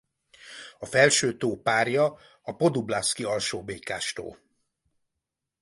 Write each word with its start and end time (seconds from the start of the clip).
A 0.79 0.85
felső 0.85 1.37
tó 1.37 1.61
párja 1.61 2.17
a 2.41 2.55
Poduplaszki-Alsó-Békás-tó. 2.55 4.35